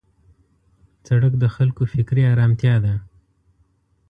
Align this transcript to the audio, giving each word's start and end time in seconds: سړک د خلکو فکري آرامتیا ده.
سړک 1.07 1.33
د 1.41 1.45
خلکو 1.55 1.83
فکري 1.93 2.23
آرامتیا 2.33 2.75
ده. 2.85 2.93